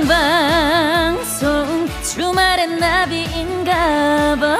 생방송 0.00 1.86
주말엔 2.02 2.78
나비인가 2.78 4.36
봐. 4.36 4.56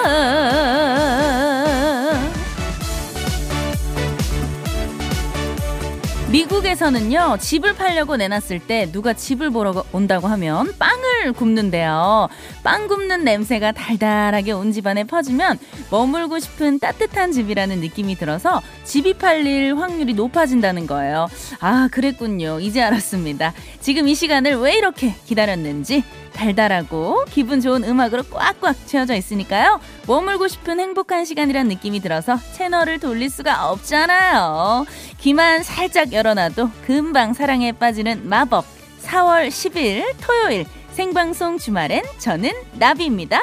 미국에서는요, 6.28 7.38
집을 7.40 7.74
팔려고 7.74 8.16
내놨을 8.16 8.60
때 8.66 8.92
누가 8.92 9.14
집을 9.14 9.48
보러 9.48 9.82
온다고 9.92 10.28
하면 10.28 10.74
빵 10.78 10.99
을 11.20 11.32
굽는데요. 11.32 12.28
빵 12.62 12.88
굽는 12.88 13.24
냄새가 13.24 13.72
달달하게 13.72 14.52
온 14.52 14.72
집안에 14.72 15.04
퍼지면 15.04 15.58
머물고 15.90 16.38
싶은 16.38 16.78
따뜻한 16.78 17.32
집이라는 17.32 17.80
느낌이 17.80 18.16
들어서 18.16 18.62
집이 18.84 19.14
팔릴 19.14 19.76
확률이 19.76 20.14
높아진다는 20.14 20.86
거예요. 20.86 21.28
아, 21.60 21.88
그랬군요. 21.90 22.60
이제 22.60 22.80
알았습니다. 22.80 23.52
지금 23.80 24.08
이 24.08 24.14
시간을 24.14 24.56
왜 24.56 24.76
이렇게 24.76 25.14
기다렸는지 25.26 26.04
달달하고 26.32 27.24
기분 27.28 27.60
좋은 27.60 27.84
음악으로 27.84 28.22
꽉꽉 28.30 28.86
채워져 28.86 29.14
있으니까요. 29.14 29.80
머물고 30.06 30.48
싶은 30.48 30.80
행복한 30.80 31.24
시간이란 31.24 31.68
느낌이 31.68 32.00
들어서 32.00 32.38
채널을 32.52 32.98
돌릴 32.98 33.28
수가 33.28 33.70
없잖아요. 33.70 34.86
귀만 35.18 35.62
살짝 35.62 36.12
열어놔도 36.12 36.70
금방 36.86 37.34
사랑에 37.34 37.72
빠지는 37.72 38.28
마법. 38.28 38.64
4월 39.02 39.48
10일 39.48 40.14
토요일 40.20 40.66
생방송 41.00 41.56
주말엔 41.56 42.02
저는 42.18 42.50
나비입니다. 42.78 43.40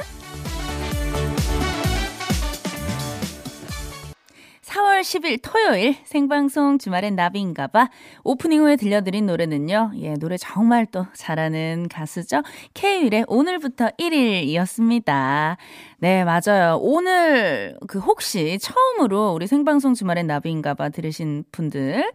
4월 4.61 5.01
10일 5.01 5.39
토요일 5.41 5.95
생방송 6.03 6.77
주말엔 6.77 7.15
나비인가봐 7.15 7.89
오프닝 8.23 8.61
후에 8.61 8.75
들려드린 8.75 9.25
노래는요. 9.25 9.93
예, 9.95 10.13
노래 10.13 10.37
정말 10.37 10.85
또 10.85 11.07
잘하는 11.15 11.87
가수죠. 11.89 12.43
K윌의 12.75 13.25
오늘부터 13.27 13.89
1일이었습니다. 13.99 15.57
네, 15.97 16.23
맞아요. 16.25 16.77
오늘 16.79 17.75
그 17.87 17.97
혹시 17.97 18.59
처음으로 18.61 19.31
우리 19.31 19.47
생방송 19.47 19.95
주말엔 19.95 20.27
나비인가봐 20.27 20.89
들으신 20.89 21.43
분들 21.51 22.11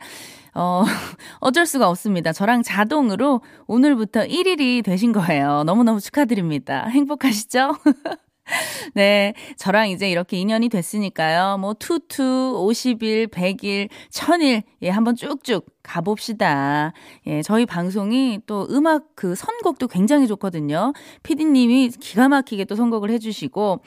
어, 0.55 0.85
어쩔 1.41 1.67
수가 1.67 1.89
없습니다. 1.89 2.33
저랑 2.33 2.63
자동으로 2.63 3.41
오늘부터 3.67 4.25
1일이 4.25 4.85
되신 4.85 5.13
거예요. 5.13 5.65
너무너무 5.65 6.01
축하드립니다. 6.01 6.87
행복하시죠? 6.87 7.77
네. 8.95 9.35
저랑 9.57 9.89
이제 9.91 10.11
이렇게 10.11 10.37
인연이 10.39 10.69
됐으니까요. 10.69 11.59
뭐, 11.59 11.75
투투, 11.75 12.23
50일, 12.57 13.29
100일, 13.29 13.89
1000일, 14.11 14.63
예, 14.83 14.91
한번 14.91 15.15
쭉쭉 15.17 15.67
가봅시다. 15.83 16.93
예, 17.27 17.43
저희 17.43 17.67
방송이 17.67 18.41
또 18.47 18.67
음악 18.71 19.05
그 19.17 19.35
선곡도 19.35 19.89
굉장히 19.89 20.27
좋거든요. 20.29 20.93
피디님이 21.23 21.91
기가 22.01 22.29
막히게 22.29 22.67
또 22.67 22.77
선곡을 22.77 23.11
해주시고, 23.11 23.81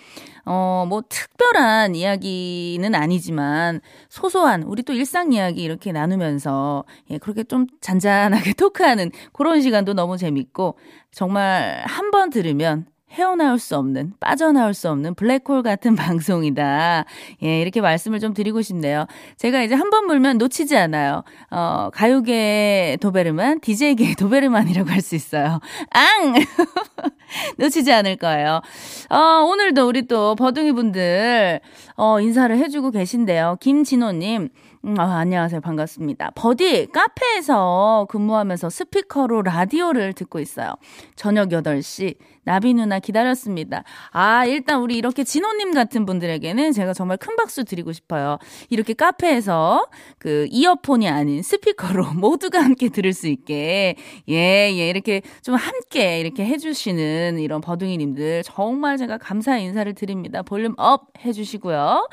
어, 0.46 0.86
뭐, 0.90 1.02
특별한 1.08 1.96
이야기는 1.96 2.96
아니지만, 2.96 3.82
소소한, 4.10 4.64
우리 4.64 4.84
또 4.84 4.94
일상 4.94 5.32
이야기 5.34 5.64
이렇게 5.64 5.92
나누면서, 5.92 6.84
예, 7.12 7.18
그렇게 7.18 7.44
좀 7.44 7.68
잔잔하게 7.82 8.54
토크하는 8.58 9.12
그런 9.34 9.62
시간도 9.62 9.94
너무 9.94 10.18
재밌고, 10.18 10.78
정말 11.12 11.84
한 11.86 12.12
번 12.12 12.30
들으면 12.30 12.86
헤어나올 13.16 13.58
수 13.60 13.78
없는, 13.78 14.14
빠져나올 14.20 14.74
수 14.74 14.90
없는 14.90 15.16
블랙홀 15.16 15.64
같은 15.64 15.96
방송이다. 15.98 17.06
예, 17.44 17.62
이렇게 17.62 17.82
말씀을 17.82 18.20
좀 18.20 18.34
드리고 18.34 18.62
싶네요. 18.62 19.06
제가 19.38 19.64
이제 19.64 19.74
한 19.74 19.90
번 19.90 20.06
물면 20.08 20.38
놓치지 20.38 20.76
않아요. 20.78 21.24
어, 21.52 21.90
가요계 21.94 22.98
도베르만, 23.02 23.62
DJ계 23.62 24.16
도베르만이라고 24.20 24.90
할 24.90 25.02
수 25.02 25.16
있어요. 25.16 25.60
앙! 25.92 26.34
놓치지 27.58 27.92
않을 27.94 28.18
거예요. 28.18 28.62
어, 29.10 29.18
오늘도 29.50 29.88
우리 29.88 30.08
또 30.08 30.36
버둥이 30.36 30.72
분들, 30.74 31.60
어, 31.98 32.20
인사를 32.20 32.58
해주고 32.58 32.92
계신데요. 32.92 33.58
김진호님, 33.62 34.42
음, 34.42 34.50
아, 34.88 35.18
안녕하세요. 35.18 35.62
반갑습니다. 35.62 36.32
버디, 36.36 36.90
카페에서 36.92 38.06
근무하면서 38.08 38.70
스피커로 38.70 39.42
라디오를 39.42 40.14
듣고 40.14 40.40
있어요. 40.40 40.76
저녁 41.16 41.50
8시. 41.50 42.18
나비 42.46 42.76
누나 42.76 43.00
기다렸습니다. 43.00 43.84
아, 44.12 44.46
일단 44.46 44.80
우리 44.80 44.96
이렇게 44.98 45.24
진호님 45.24 45.74
같은 45.74 46.06
분들에게는 46.06 46.72
제가 46.74 46.94
정말 46.94 47.18
큰 47.18 47.36
박수 47.36 47.64
드리고 47.64 47.92
싶어요. 47.92 48.38
이렇게 48.70 48.94
카페에서 48.94 49.88
그 50.20 50.48
이어폰이 50.52 51.10
아닌 51.10 51.42
스피커로 51.42 52.14
모두가 52.22 52.64
함께 52.64 52.90
들을 52.90 53.12
수 53.14 53.28
있게, 53.28 53.96
예, 54.30 54.36
예, 54.72 54.90
이렇게 54.90 55.22
좀 55.42 55.56
함께 55.56 56.20
이렇게 56.20 56.46
해주시는 56.46 57.40
이런 57.40 57.62
버둥이님들 57.62 58.44
정말 58.44 58.98
제가 58.98 59.18
감사 59.18 59.58
인사를 59.58 59.92
드립니다. 59.96 60.44
volume 60.44 60.76
up 60.78 61.08
해주시고요. 61.26 62.08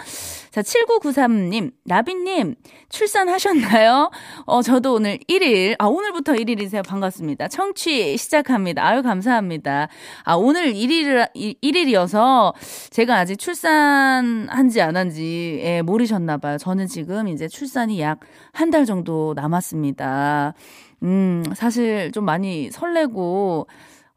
자, 0.51 0.63
7993님, 0.63 1.73
나비님, 1.85 2.55
출산하셨나요? 2.89 4.11
어, 4.47 4.63
저도 4.63 4.95
오늘 4.95 5.19
1일, 5.29 5.77
아, 5.79 5.87
오늘부터 5.87 6.33
1일이세요. 6.35 6.85
반갑습니다. 6.87 7.49
청취 7.49 8.17
시작합니다. 8.17 8.87
아유, 8.87 9.03
감사합니다. 9.03 9.89
아, 10.25 10.35
오늘 10.35 10.73
1일, 10.75 11.29
1일이어서 11.63 12.53
제가 12.91 13.17
아직 13.17 13.39
출산한지 13.39 14.81
안 14.83 14.97
한지, 14.97 15.61
예, 15.63 15.83
모르셨나봐요. 15.83 16.59
저는 16.59 16.87
지금 16.87 17.29
이제 17.29 17.49
출산이 17.49 18.01
약 18.01 18.21
한 18.53 18.71
달 18.71 18.85
정도 18.87 19.33
남았습니다. 19.37 20.55
음, 21.03 21.43
사실 21.55 22.11
좀 22.13 22.25
많이 22.25 22.71
설레고, 22.71 23.67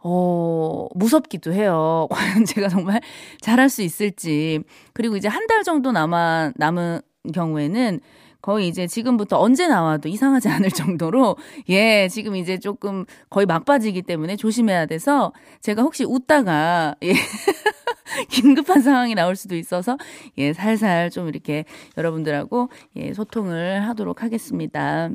어, 0.04 0.88
무섭기도 0.96 1.52
해요. 1.54 2.08
과연 2.12 2.46
제가 2.46 2.70
정말 2.70 3.02
잘할 3.42 3.70
수 3.70 3.82
있을지. 3.82 4.60
그리고 4.94 5.18
이제 5.18 5.28
한 5.28 5.48
달 5.48 5.64
정도 5.64 5.92
남아, 5.92 6.52
남은 6.56 7.02
경우에는 7.34 8.00
거의 8.46 8.68
이제 8.68 8.86
지금부터 8.86 9.40
언제 9.40 9.68
나와도 9.68 10.08
이상하지 10.08 10.50
않을 10.50 10.70
정도로 10.70 11.36
예, 11.70 12.08
지금 12.10 12.36
이제 12.36 12.60
조금 12.60 13.06
거의 13.32 13.48
막바지기 13.48 14.04
때문에 14.04 14.36
조심해야 14.36 14.86
돼서 14.86 15.34
제가 15.62 15.82
혹시 15.82 16.04
웃다가 16.04 16.94
예. 17.02 17.14
긴급한 18.30 18.84
상황이 18.84 19.16
나올 19.16 19.36
수도 19.36 19.56
있어서 19.56 19.98
예, 20.38 20.54
살살 20.54 21.10
좀 21.10 21.28
이렇게 21.28 21.66
여러분들하고 21.98 22.70
예, 22.98 23.14
소통을 23.16 23.88
하도록 23.88 24.22
하겠습니다. 24.22 25.10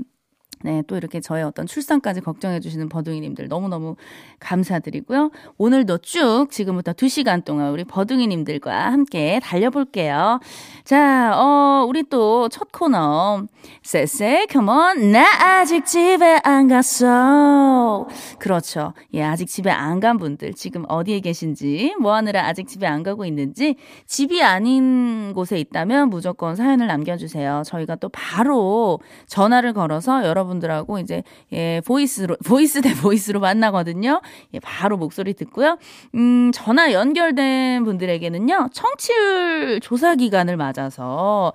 네, 0.62 0.82
또 0.86 0.96
이렇게 0.96 1.20
저의 1.20 1.42
어떤 1.42 1.66
출산까지 1.66 2.20
걱정해주시는 2.20 2.90
버둥이님들 2.90 3.48
너무너무 3.48 3.96
감사드리고요. 4.40 5.30
오늘도 5.56 5.98
쭉 5.98 6.48
지금부터 6.50 6.92
2시간 6.92 7.44
동안 7.44 7.70
우리 7.70 7.84
버둥이님들과 7.84 8.92
함께 8.92 9.40
달려볼게요. 9.42 10.38
자, 10.84 11.32
어, 11.34 11.86
우리 11.88 12.02
또 12.04 12.48
첫 12.50 12.72
코너. 12.72 13.44
쎄쎄, 13.82 14.46
come 14.50 14.86
on. 14.86 15.12
나 15.12 15.24
아직 15.60 15.84
집에 15.86 16.40
안 16.44 16.68
갔어. 16.68 18.06
그렇죠. 18.38 18.92
예, 19.14 19.22
아직 19.22 19.46
집에 19.46 19.70
안 19.70 20.00
간 20.00 20.16
분들, 20.18 20.54
지금 20.54 20.84
어디에 20.88 21.20
계신지, 21.20 21.94
뭐 22.00 22.14
하느라 22.14 22.46
아직 22.46 22.66
집에 22.66 22.86
안 22.86 23.02
가고 23.02 23.24
있는지, 23.26 23.76
집이 24.06 24.42
아닌 24.42 25.32
곳에 25.34 25.58
있다면 25.58 26.08
무조건 26.08 26.56
사연을 26.56 26.86
남겨주세요. 26.86 27.62
저희가 27.66 27.96
또 27.96 28.08
바로 28.08 28.98
전화를 29.26 29.74
걸어서 29.74 30.24
여러분 30.24 30.49
들하고 30.58 30.98
이제, 30.98 31.22
예, 31.52 31.80
voice로, 31.86 32.36
voice 32.44 32.80
대 32.80 32.94
voice로 32.94 33.38
만나거든요. 33.40 34.20
예, 34.54 34.58
바로 34.60 34.96
목소리 34.96 35.34
듣고요. 35.34 35.78
음, 36.14 36.50
전화 36.52 36.92
연결된 36.92 37.84
분들에게는요, 37.84 38.70
청취율 38.72 39.80
조사 39.80 40.14
기간을 40.16 40.56
맞아서, 40.56 41.52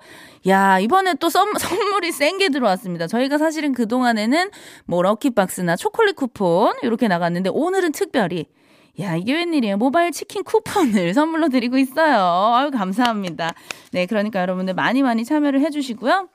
야, 0.48 0.78
이번에 0.78 1.14
또 1.20 1.28
선, 1.28 1.52
선물이 1.58 2.12
센 2.12 2.38
게 2.38 2.48
들어왔습니다. 2.50 3.06
저희가 3.06 3.38
사실은 3.38 3.72
그동안에는 3.72 4.50
뭐 4.84 5.02
럭키박스나 5.02 5.74
초콜릿 5.76 6.14
쿠폰 6.16 6.74
이렇게 6.82 7.08
나갔는데 7.08 7.50
오늘은 7.52 7.92
특별히 7.92 8.46
야, 9.00 9.14
이게 9.14 9.34
웬일이에요. 9.34 9.76
모바일 9.76 10.10
치킨 10.12 10.42
쿠폰을 10.44 11.12
선물로 11.14 11.48
드리고 11.50 11.76
있어요. 11.78 12.54
아유, 12.54 12.70
감사합니다. 12.70 13.52
네, 13.92 14.06
그러니까 14.06 14.40
여러분들 14.40 14.72
많이 14.74 15.02
많이 15.02 15.24
참여를 15.24 15.60
해주시고요. 15.60 16.28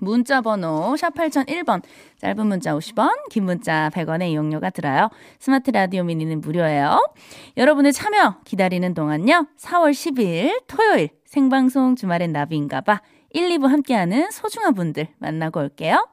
문자 0.00 0.40
번호 0.40 0.96
샵 0.96 1.14
8001번 1.14 1.82
짧은 2.18 2.46
문자 2.46 2.74
50원 2.74 3.28
긴 3.30 3.44
문자 3.44 3.90
100원의 3.92 4.30
이용료가 4.30 4.70
들어요. 4.70 5.08
스마트 5.38 5.70
라디오 5.70 6.04
미니는 6.04 6.40
무료예요. 6.40 7.00
여러분의 7.56 7.92
참여 7.92 8.40
기다리는 8.44 8.94
동안요. 8.94 9.46
4월 9.58 9.92
10일 9.92 10.62
토요일 10.66 11.10
생방송 11.24 11.96
주말엔 11.96 12.32
나비인가봐 12.32 13.00
1, 13.30 13.48
2부 13.50 13.68
함께하는 13.68 14.30
소중한 14.30 14.74
분들 14.74 15.08
만나고 15.18 15.60
올게요. 15.60 16.08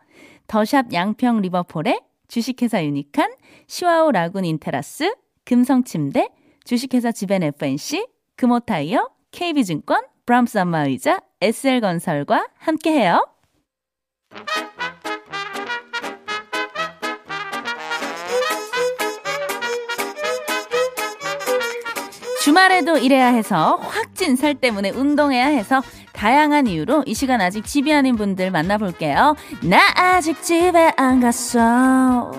더샵 0.47 0.93
양평 0.93 1.41
리버폴의 1.41 2.01
주식회사 2.27 2.83
유니칸 2.83 3.33
시와오 3.67 4.11
라군 4.11 4.45
인테라스 4.45 5.15
금성침대 5.45 6.29
주식회사 6.63 7.11
지벤 7.11 7.43
FNC 7.43 8.07
금호타이어 8.35 9.09
KB증권 9.31 10.01
브람스 10.25 10.57
안마의자 10.57 11.21
SL건설과 11.41 12.47
함께해요. 12.57 13.34
주말에도 22.45 22.97
일해야 22.97 23.27
해서 23.27 23.77
확진 23.81 24.35
살 24.35 24.53
때문에 24.53 24.91
운동해야 24.91 25.47
해서 25.47 25.81
다양한 26.13 26.67
이유로 26.67 27.03
이 27.07 27.15
시간 27.15 27.41
아직 27.41 27.65
집이 27.65 27.91
아닌 27.91 28.15
분들 28.15 28.51
만나볼게요. 28.51 29.35
나 29.63 29.79
아직 29.95 30.41
집에 30.43 30.93
안 30.95 31.21
갔어. 31.21 32.31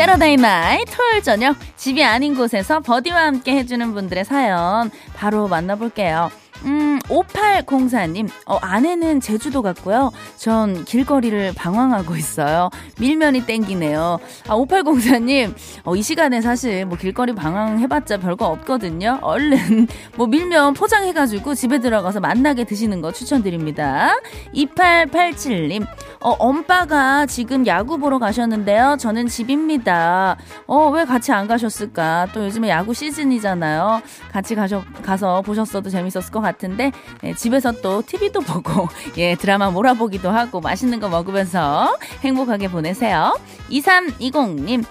세러데이 0.00 0.38
나이 0.38 0.82
토요일 0.86 1.22
저녁 1.22 1.56
집이 1.76 2.02
아닌 2.02 2.34
곳에서 2.34 2.80
버디와 2.80 3.22
함께 3.22 3.54
해주는 3.56 3.92
분들의 3.92 4.24
사연 4.24 4.90
바로 5.14 5.46
만나볼게요. 5.46 6.30
음, 6.64 6.98
5804님, 7.08 8.28
어, 8.46 8.56
아내는 8.56 9.20
제주도 9.20 9.62
갔고요. 9.62 10.10
전 10.36 10.84
길거리를 10.84 11.52
방황하고 11.54 12.16
있어요. 12.16 12.70
밀면이 12.98 13.46
땡기네요. 13.46 14.18
아, 14.48 14.56
5804님, 14.56 15.54
어, 15.84 15.96
이 15.96 16.02
시간에 16.02 16.40
사실 16.40 16.84
뭐 16.84 16.98
길거리 16.98 17.34
방황해봤자 17.34 18.18
별거 18.18 18.46
없거든요. 18.46 19.18
얼른 19.22 19.88
뭐 20.16 20.26
밀면 20.26 20.74
포장해가지고 20.74 21.54
집에 21.54 21.78
들어가서 21.78 22.20
만나게 22.20 22.64
드시는 22.64 23.00
거 23.00 23.12
추천드립니다. 23.12 24.14
2887님, 24.54 25.86
어, 26.20 26.30
엄빠가 26.38 27.26
지금 27.26 27.66
야구 27.66 27.98
보러 27.98 28.18
가셨는데요. 28.18 28.96
저는 28.98 29.28
집입니다. 29.28 30.36
어, 30.66 30.90
왜 30.90 31.04
같이 31.04 31.32
안 31.32 31.46
가셨을까? 31.46 32.28
또 32.34 32.44
요즘에 32.44 32.68
야구 32.68 32.92
시즌이잖아요. 32.92 34.02
같이 34.30 34.54
가셔, 34.54 34.82
가서 35.02 35.40
보셨어도 35.42 35.88
재밌었을 35.88 36.30
것 36.30 36.40
같 36.40 36.49
은데, 36.62 36.92
네, 37.22 37.34
집에서 37.34 37.72
또 37.72 38.02
TV도 38.02 38.40
보고, 38.40 38.88
예, 39.18 39.34
드라마 39.34 39.70
몰아보기도 39.70 40.30
하고, 40.30 40.60
맛있는 40.60 41.00
거 41.00 41.08
먹으면서 41.08 41.96
행복하게 42.22 42.68
보내세요. 42.68 43.38
2320님, 43.70 44.84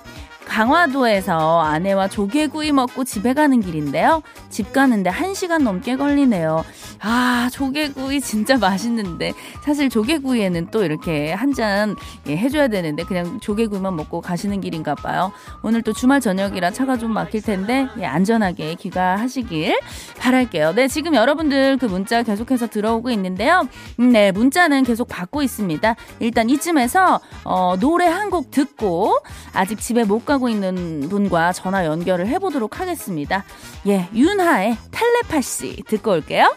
강화도에서 0.50 1.62
아내와 1.62 2.08
조개구이 2.08 2.72
먹고 2.72 3.04
집에 3.04 3.34
가는 3.34 3.62
길인데요. 3.62 4.22
집 4.50 4.74
가는데 4.74 5.10
1시간 5.12 5.62
넘게 5.64 5.96
걸리네요. 5.96 6.66
아, 7.02 7.50
조개구이 7.54 8.20
진짜 8.22 8.58
맛있는데. 8.58 9.34
사실 9.64 9.90
조개구이에는 9.90 10.72
또 10.72 10.84
이렇게 10.84 11.32
한잔 11.32 11.96
예, 12.28 12.36
해줘야 12.36 12.68
되는데 12.68 13.04
그냥 13.04 13.40
조개구이만 13.40 13.96
먹고 13.96 14.22
가시는 14.22 14.60
길인가 14.62 14.96
봐요. 14.96 15.32
오늘 15.62 15.82
또 15.84 15.94
주말 15.94 16.20
저녁이라 16.20 16.72
차가 16.72 16.98
좀 16.98 17.14
막힐 17.14 17.42
텐데 17.42 17.88
예, 18.00 18.06
안전하게 18.06 18.76
귀가하시길 18.76 19.80
바랄게요. 20.18 20.74
네, 20.74 20.88
지금 20.88 21.14
여러분들 21.16 21.78
그 21.78 21.86
문자 21.86 22.24
계속해서 22.24 22.68
들어오고 22.68 23.12
있는데요. 23.12 23.68
음, 24.00 24.12
네, 24.12 24.32
문자는 24.32 24.84
계속 24.84 25.08
받고 25.08 25.42
있습니다. 25.44 25.96
일단 26.20 26.50
이쯤에서 26.50 27.20
어, 27.44 27.76
노래 27.80 28.06
한 28.08 28.30
곡 28.30 28.52
듣고 28.52 29.18
아직 29.54 29.80
집에 29.82 30.04
못 30.04 30.24
가고 30.24 30.39
있는 30.48 31.10
분과 31.10 31.52
전화 31.52 31.86
연결을 31.86 32.28
해보도록 32.28 32.80
하겠습니다. 32.80 33.44
예, 33.88 34.08
윤하의 34.14 34.78
텔레파시 34.92 35.84
듣고 35.88 36.12
올게요. 36.12 36.56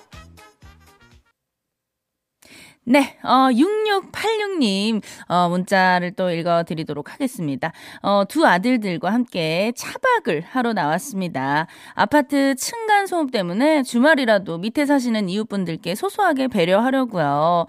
네, 2.85 3.17
어, 3.23 3.49
6686님, 3.53 5.03
어, 5.29 5.49
문자를 5.49 6.11
또 6.13 6.33
읽어드리도록 6.33 7.13
하겠습니다. 7.13 7.71
어, 8.03 8.25
두 8.29 8.45
아들들과 8.45 9.13
함께 9.13 9.73
차박을 9.77 10.43
하러 10.49 10.73
나왔습니다. 10.73 11.69
아파트 11.95 12.57
층간소음 12.57 13.31
때문에 13.31 13.85
주말이라도 13.85 14.59
밑에 14.59 14.85
사시는 14.85 15.29
이웃분들께 15.29 15.95
소소하게 15.95 16.49
배려하려고요. 16.49 17.67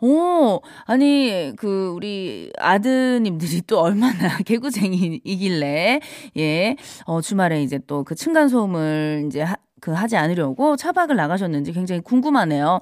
오, 0.00 0.60
아니, 0.86 1.52
그, 1.56 1.88
우리 1.96 2.52
아드님들이 2.58 3.62
또 3.66 3.80
얼마나 3.80 4.36
개구쟁이이길래, 4.46 6.00
예, 6.36 6.76
어, 7.06 7.20
주말에 7.20 7.62
이제 7.64 7.80
또 7.86 8.04
그 8.04 8.14
층간소음을 8.14 9.24
이제 9.26 9.42
하, 9.42 9.56
그 9.82 9.92
하지 9.92 10.16
않으려고 10.16 10.76
차박을 10.76 11.16
나가셨는지 11.16 11.72
굉장히 11.72 12.00
궁금하네요. 12.00 12.78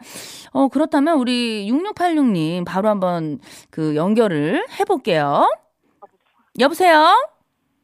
어, 0.53 0.69
그렇다면 0.69 1.17
우리 1.17 1.67
6686님 1.73 2.67
바로 2.67 2.91
한번 2.91 3.39
그 3.71 3.97
연결을 3.97 4.67
해볼게요. 4.79 5.51
여보세요? 6.59 7.17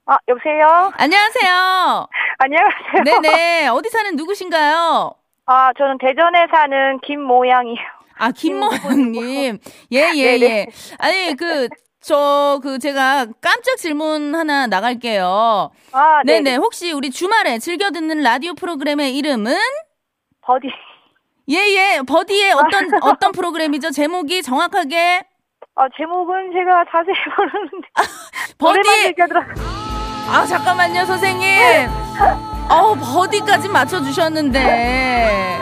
아, 0.04 0.18
여보세요? 0.28 0.92
안녕하세요. 0.98 2.06
안녕하세요. 2.38 3.04
네네. 3.04 3.68
어디 3.68 3.88
사는 3.88 4.14
누구신가요? 4.16 5.14
아, 5.46 5.72
저는 5.78 5.96
대전에 5.96 6.46
사는 6.52 7.00
김모양이에요. 7.00 7.96
아, 8.18 8.30
김모양님. 8.32 9.58
예, 9.92 10.12
예, 10.14 10.38
예. 10.42 10.66
아니, 10.98 11.34
그, 11.36 11.68
저, 12.10 12.60
그, 12.62 12.78
제가 12.78 13.26
깜짝 13.40 13.76
질문 13.78 14.32
하나 14.32 14.68
나갈게요. 14.68 15.72
아, 15.90 16.22
네. 16.24 16.40
네네. 16.40 16.56
혹시 16.56 16.92
우리 16.92 17.10
주말에 17.10 17.58
즐겨 17.58 17.90
듣는 17.90 18.22
라디오 18.22 18.54
프로그램의 18.54 19.16
이름은? 19.16 19.56
버디. 20.42 20.68
예, 21.50 21.56
예. 21.56 22.00
버디의 22.06 22.52
어떤, 22.52 22.90
어떤 23.02 23.32
프로그램이죠? 23.32 23.90
제목이 23.90 24.42
정확하게? 24.44 25.24
아, 25.74 25.86
제목은 25.96 26.52
제가 26.52 26.84
자세히 26.92 27.16
모르는데. 27.36 27.88
버디! 28.56 28.78
노래만 28.78 29.06
얘기하더라. 29.08 29.44
아, 30.30 30.46
잠깐만요, 30.46 31.04
선생님. 31.06 31.88
어 32.70 32.94
버디까지 32.94 33.68
맞춰 33.68 34.00
주셨는데. 34.00 34.60
네. 34.60 35.58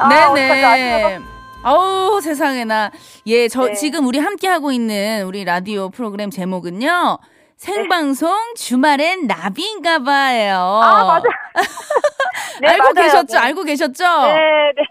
아? 0.00 0.08
네네. 0.08 1.31
아우, 1.64 2.20
세상에나. 2.20 2.90
예, 3.26 3.48
저, 3.48 3.66
네. 3.66 3.74
지금 3.74 4.06
우리 4.06 4.18
함께 4.18 4.48
하고 4.48 4.72
있는 4.72 5.24
우리 5.26 5.44
라디오 5.44 5.90
프로그램 5.90 6.30
제목은요. 6.30 7.18
생방송 7.56 8.54
주말엔 8.56 9.28
나비인가 9.28 10.00
봐요. 10.00 10.56
아, 10.82 11.04
맞아. 11.04 11.28
네, 12.60 12.68
알고 12.68 12.82
맞아요. 12.94 12.94
계셨죠? 13.06 13.32
네. 13.34 13.38
알고 13.38 13.62
계셨죠? 13.62 14.04
네, 14.04 14.72
네. 14.76 14.82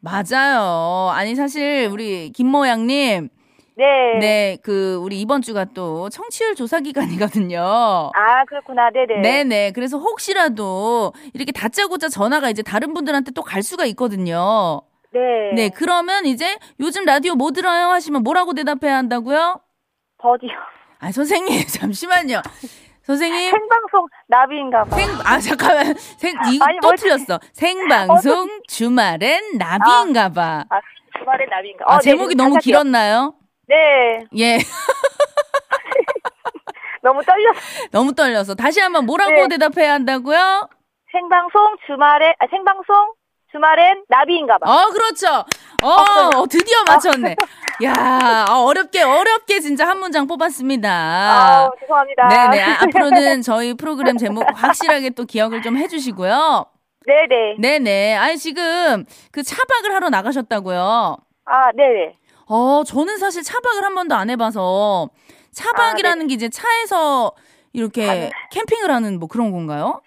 맞아요. 0.00 1.10
아니, 1.12 1.34
사실 1.34 1.88
우리 1.90 2.30
김모양님. 2.30 3.28
네. 3.74 3.84
네, 4.20 4.58
그, 4.62 4.96
우리 5.02 5.20
이번 5.20 5.42
주가 5.42 5.64
또 5.64 6.08
청취율 6.10 6.54
조사 6.54 6.78
기간이거든요. 6.78 7.58
아, 8.14 8.44
그렇구나. 8.46 8.90
네네. 8.90 9.22
네네. 9.22 9.72
그래서 9.72 9.98
혹시라도 9.98 11.14
이렇게 11.34 11.50
다짜고짜 11.52 12.08
전화가 12.08 12.50
이제 12.50 12.62
다른 12.62 12.94
분들한테 12.94 13.32
또 13.32 13.42
갈 13.42 13.62
수가 13.64 13.86
있거든요. 13.86 14.82
네. 15.12 15.52
네, 15.54 15.68
그러면 15.68 16.24
이제 16.26 16.58
요즘 16.80 17.04
라디오 17.04 17.34
뭐 17.34 17.50
들어요? 17.50 17.88
하시면 17.88 18.22
뭐라고 18.22 18.54
대답해야 18.54 18.96
한다고요? 18.96 19.60
버디요. 20.18 20.50
아, 21.00 21.12
선생님, 21.12 21.66
잠시만요. 21.68 22.40
선생님, 23.02 23.50
생방송 23.50 24.06
나비인가 24.28 24.84
봐. 24.84 24.96
생, 24.96 25.08
아, 25.24 25.38
잠깐만. 25.40 25.94
생, 25.94 26.34
이거 26.52 26.64
아니, 26.64 26.78
또 26.80 26.88
뭘- 26.88 26.96
틀렸어. 26.96 27.40
생방송 27.52 28.60
주말엔 28.68 29.58
나비인가 29.58 30.28
봐. 30.30 30.64
아, 30.70 30.80
주말에 31.18 31.44
나비인가. 31.46 31.84
아, 31.88 31.94
어, 31.94 31.98
네, 31.98 32.02
제목이 32.04 32.34
너무 32.36 32.54
다시 32.54 32.70
할게요. 32.70 32.82
길었나요? 32.82 33.34
네. 33.68 34.20
예, 34.38 34.58
너무 37.02 37.20
떨렸어. 37.24 37.60
너무 37.90 38.14
떨려서. 38.14 38.54
다시 38.54 38.80
한번 38.80 39.06
뭐라고 39.06 39.32
네. 39.32 39.48
대답해야 39.48 39.92
한다고요? 39.94 40.68
생방송 41.10 41.76
주말에, 41.86 42.34
아, 42.38 42.46
생방송 42.48 43.12
주말엔 43.52 44.04
나비인가 44.08 44.58
봐. 44.58 44.70
어, 44.70 44.88
그렇죠. 44.90 45.44
어, 45.82 45.88
어, 46.38 46.46
드디어 46.48 46.82
맞췄네. 46.86 47.36
야, 47.84 48.46
어, 48.48 48.64
어렵게, 48.64 49.02
어렵게 49.02 49.60
진짜 49.60 49.86
한 49.88 49.98
문장 49.98 50.26
뽑았습니다. 50.26 50.88
아, 50.90 51.70
죄송합니다. 51.80 52.28
네네. 52.28 52.62
아, 52.62 52.78
앞으로는 52.82 53.42
저희 53.42 53.74
프로그램 53.74 54.16
제목 54.16 54.44
확실하게 54.54 55.10
또 55.10 55.24
기억을 55.24 55.62
좀 55.62 55.76
해 55.76 55.88
주시고요. 55.88 56.66
네 57.06 57.26
네. 57.28 57.56
네 57.58 57.78
네. 57.78 58.14
아니, 58.16 58.38
지금 58.38 59.04
그 59.32 59.42
차박을 59.42 59.92
하러 59.94 60.08
나가셨다고요. 60.10 61.16
아, 61.46 61.72
네 61.74 61.82
네. 61.88 62.16
어, 62.46 62.82
저는 62.86 63.18
사실 63.18 63.42
차박을 63.42 63.82
한 63.84 63.94
번도 63.94 64.14
안 64.14 64.30
해 64.30 64.36
봐서 64.36 65.08
차박이라는 65.52 66.26
게 66.28 66.34
이제 66.34 66.48
차에서 66.48 67.32
이렇게 67.72 68.06
가는. 68.06 68.30
캠핑을 68.52 68.90
하는 68.90 69.18
뭐 69.18 69.28
그런 69.28 69.50
건가요? 69.50 70.00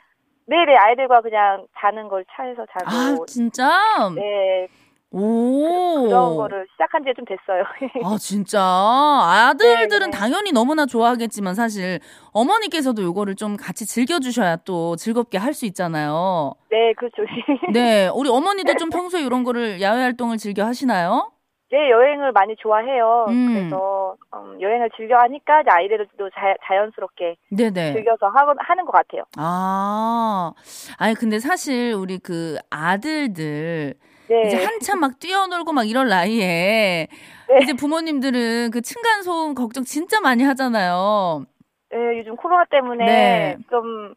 네네. 0.48 0.76
아이들과 0.76 1.22
그냥 1.22 1.66
자는 1.80 2.08
걸 2.08 2.24
차에서 2.36 2.66
자고. 2.72 2.86
아, 2.96 3.26
진짜? 3.28 3.80
네. 4.16 4.68
오. 5.12 6.08
그 6.08 6.14
런 6.14 6.36
거를 6.36 6.68
시작한 6.74 7.04
지 7.04 7.14
좀 7.16 7.26
됐어요. 7.26 7.64
아, 8.04 8.18
진짜. 8.20 8.60
아들들은 8.62 10.12
네, 10.12 10.12
네. 10.12 10.12
당연히 10.12 10.52
너무나 10.52 10.86
좋아하겠지만 10.86 11.56
사실 11.56 12.00
어머니께서도 12.34 13.02
요거를 13.02 13.36
좀 13.36 13.56
같이 13.58 13.86
즐겨주셔야 13.88 14.58
또 14.58 14.96
즐겁게 14.98 15.38
할 15.38 15.54
수 15.54 15.66
있잖아요. 15.66 16.54
네, 16.70 16.94
그렇죠. 16.94 17.24
네. 17.74 18.10
우리 18.14 18.30
어머니도 18.30 18.76
좀 18.76 18.90
평소에 18.90 19.22
이런 19.24 19.44
거를 19.44 19.80
야외 19.82 20.02
활동을 20.02 20.38
즐겨 20.38 20.66
하시나요? 20.66 21.32
네, 21.72 21.90
여행을 21.90 22.32
많이 22.32 22.56
좋아해요. 22.58 23.26
음. 23.30 23.48
그래서 23.48 24.16
음, 24.34 24.62
여행을 24.62 24.90
즐겨 24.96 25.18
하니까 25.18 25.64
아이들도 25.66 26.30
자, 26.30 26.54
자연스럽게 26.66 27.36
네네. 27.50 27.94
즐겨서 27.94 28.28
하고, 28.28 28.54
하는 28.58 28.86
것 28.86 28.92
같아요. 28.92 29.24
아, 29.38 30.52
아니, 31.00 31.16
근데 31.16 31.40
사실 31.40 31.94
우리 31.94 32.20
그 32.20 32.58
아들들, 32.70 33.96
네. 34.28 34.42
이제 34.46 34.58
한참 34.58 35.00
막 35.00 35.20
뛰어놀고 35.20 35.74
막 35.74 35.88
이럴 35.88 36.08
나이에 36.08 37.08
네. 37.48 37.60
이제 37.62 37.74
부모님들은 37.74 38.72
그 38.72 38.82
층간 38.82 39.24
소음 39.24 39.56
걱정 39.56 39.84
진짜 39.84 40.22
많이 40.22 40.44
하잖아요. 40.44 41.46
네, 41.92 42.20
요즘 42.20 42.36
코로나 42.36 42.66
때문에 42.66 43.06
네. 43.06 43.58
좀 43.70 44.14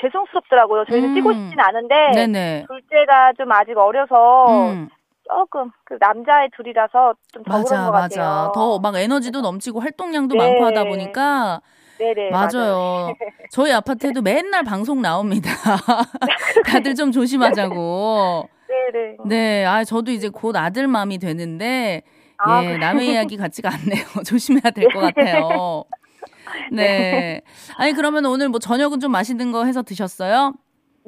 죄송스럽더라고요. 0.00 0.84
저희는 0.86 1.10
음. 1.10 1.14
뛰고 1.14 1.32
싶진 1.32 1.60
않은데 1.60 1.94
네네. 2.14 2.66
둘째가 2.68 3.32
좀 3.34 3.50
아직 3.52 3.76
어려서 3.76 4.72
음, 4.72 4.88
조금 5.28 5.70
그 5.84 5.96
남자의 6.00 6.48
둘이라서 6.56 7.14
좀더 7.32 7.50
그런 7.50 7.62
맞아, 7.62 7.84
것 7.86 7.90
맞아. 7.92 8.22
같아요. 8.22 8.52
더 8.54 8.78
막 8.78 8.96
에너지도 8.96 9.40
넘치고 9.40 9.80
활동량도 9.80 10.34
네. 10.36 10.44
많고 10.44 10.64
하다 10.66 10.84
보니까 10.84 11.60
네네 11.98 12.30
맞아요. 12.30 13.12
저희 13.50 13.72
아파트에도 13.72 14.22
맨날 14.22 14.62
방송 14.64 15.02
나옵니다. 15.02 15.50
다들 16.66 16.94
좀 16.94 17.10
조심하자고. 17.12 18.48
네네. 18.92 19.16
네, 19.26 19.64
아 19.66 19.84
저도 19.84 20.10
이제 20.12 20.28
곧 20.28 20.56
아들 20.56 20.86
맘이 20.86 21.18
되는데 21.18 22.02
아, 22.38 22.62
예, 22.62 22.66
그래요? 22.66 22.78
남의 22.78 23.08
이야기 23.08 23.36
같지가 23.36 23.68
않네요. 23.72 24.04
조심해야 24.24 24.70
될 24.70 24.88
것 24.92 25.00
같아요. 25.00 25.84
네. 26.72 27.42
아니 27.76 27.92
그러면 27.92 28.24
오늘 28.26 28.48
뭐 28.48 28.58
저녁은 28.60 29.00
좀 29.00 29.10
맛있는 29.12 29.52
거 29.52 29.64
해서 29.64 29.82
드셨어요? 29.82 30.54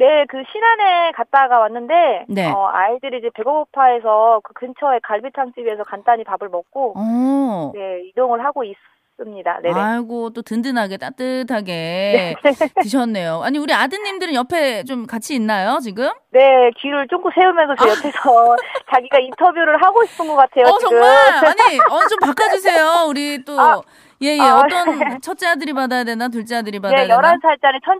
네, 0.00 0.24
그 0.30 0.42
신안에 0.50 1.12
갔다가 1.12 1.58
왔는데 1.58 2.24
네. 2.28 2.50
어, 2.50 2.70
아이들이 2.72 3.18
이제 3.18 3.28
배고파해서 3.34 4.40
그 4.42 4.54
근처에 4.54 4.98
갈비탕 5.02 5.52
집에서 5.54 5.84
간단히 5.84 6.24
밥을 6.24 6.48
먹고 6.48 6.94
어. 6.96 7.72
네 7.74 8.00
이동을 8.08 8.42
하고 8.42 8.64
있 8.64 8.74
습니다. 9.18 9.58
네네. 9.62 9.78
아이고 9.78 10.30
또 10.30 10.40
든든하게 10.40 10.96
따뜻하게 10.96 12.34
드셨네요. 12.82 13.42
아니 13.44 13.58
우리 13.58 13.74
아드님들은 13.74 14.32
옆에 14.34 14.84
좀 14.84 15.06
같이 15.06 15.34
있나요 15.34 15.78
지금? 15.82 16.08
네, 16.30 16.70
귀를 16.78 17.06
쫑긋 17.08 17.34
세우면서 17.34 17.74
제 17.76 17.90
옆에서 17.90 18.56
자기가 18.90 19.18
인터뷰를 19.18 19.82
하고 19.82 20.02
싶은 20.06 20.26
것 20.26 20.36
같아요. 20.36 20.64
어 20.64 20.78
지금. 20.78 20.90
정말 20.92 21.10
아니 21.44 21.78
어 21.90 22.08
좀 22.08 22.18
바꿔주세요. 22.22 23.04
우리 23.08 23.44
또 23.44 23.60
아, 23.60 23.82
예 24.22 24.36
예 24.38 24.40
아. 24.40 24.60
어떤 24.60 25.20
첫째 25.20 25.48
아들이 25.48 25.74
받아야 25.74 26.02
되나 26.04 26.28
둘째 26.28 26.56
아들이 26.56 26.80
받아야 26.80 27.02
네, 27.02 27.08
되나? 27.08 27.20
11살짜리 27.34 27.80
첫 27.84 27.98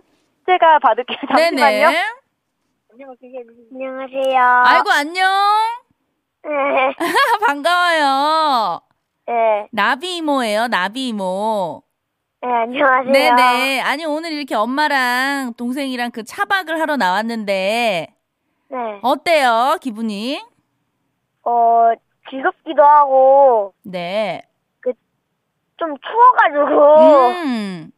째가 0.51 0.79
받을게요. 0.79 1.17
잠시만요. 1.31 1.87
네네. 1.87 2.03
안녕하세요. 3.71 4.63
아이고 4.65 4.91
안녕. 4.91 5.25
네. 6.43 6.49
반가워요. 7.47 8.81
네. 9.27 9.67
나비 9.71 10.17
이모예요. 10.17 10.67
나비 10.67 11.09
이모. 11.09 11.83
네, 12.41 12.47
안녕하세요. 12.49 13.11
네네. 13.11 13.81
아니 13.81 14.05
오늘 14.05 14.33
이렇게 14.33 14.55
엄마랑 14.55 15.53
동생이랑 15.57 16.11
그 16.11 16.23
차박을 16.23 16.79
하러 16.79 16.97
나왔는데 16.97 18.13
네. 18.69 18.77
어때요 19.03 19.77
기분이? 19.79 20.43
어, 21.43 21.91
즐겁기도 22.29 22.83
하고, 22.83 23.73
네. 23.83 24.43
좀 25.77 25.95
추워가지고, 25.97 27.41
음. 27.43 27.91